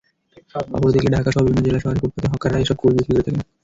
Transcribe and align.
অপরদিকে 0.69 1.07
ঢাকাসহ 1.15 1.41
বিভিন্ন 1.41 1.65
জেলা 1.67 1.79
শহরের 1.81 1.99
ফুটপাতে 2.01 2.27
হকাররাই 2.33 2.63
এসব 2.63 2.77
কুল 2.79 2.91
বিক্রি 2.93 3.11
করে 3.11 3.25
থাকেন। 3.25 3.41